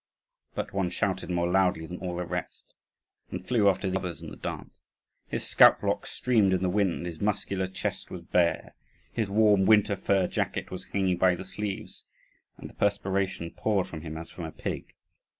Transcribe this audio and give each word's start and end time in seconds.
But 0.55 0.73
one 0.73 0.89
shouted 0.89 1.29
more 1.29 1.47
loudly 1.47 1.85
than 1.85 1.99
all 1.99 2.15
the 2.15 2.25
rest, 2.25 2.73
and 3.29 3.45
flew 3.47 3.69
after 3.69 3.87
the 3.87 3.99
others 3.99 4.19
in 4.19 4.31
the 4.31 4.35
dance. 4.35 4.81
His 5.27 5.45
scalp 5.45 5.83
lock 5.83 6.07
streamed 6.07 6.53
in 6.53 6.63
the 6.63 6.71
wind, 6.71 7.05
his 7.05 7.21
muscular 7.21 7.67
chest 7.67 8.09
was 8.09 8.23
bare, 8.23 8.73
his 9.13 9.29
warm, 9.29 9.67
winter 9.67 9.95
fur 9.95 10.25
jacket 10.25 10.71
was 10.71 10.85
hanging 10.85 11.17
by 11.17 11.35
the 11.35 11.45
sleeves, 11.45 12.03
and 12.57 12.67
the 12.67 12.73
perspiration 12.73 13.51
poured 13.51 13.85
from 13.85 14.01
him 14.01 14.17
as 14.17 14.31
from 14.31 14.45
a 14.45 14.51
pig. 14.51 14.91